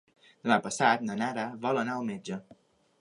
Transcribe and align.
Demà 0.47 0.57
passat 0.67 1.05
na 1.09 1.17
Nara 1.19 1.43
vol 1.67 1.81
anar 1.83 1.99
al 1.99 2.09
metge. 2.09 2.41